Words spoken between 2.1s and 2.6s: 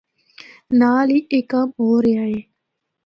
اے۔